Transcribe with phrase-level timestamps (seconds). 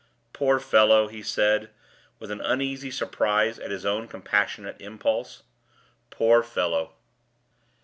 [0.33, 1.69] "Poor fellow!" he said,
[2.17, 5.43] with an uneasy surprise at his own compassionate impulse.
[6.09, 6.95] "Poor fellow!"